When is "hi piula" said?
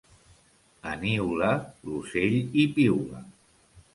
2.39-3.23